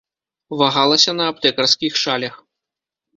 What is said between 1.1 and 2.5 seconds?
на аптэкарскіх шалях.